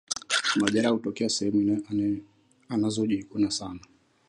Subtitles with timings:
[0.55, 1.85] Majeraha hutokea sehemu
[2.69, 3.79] anazojikuna sana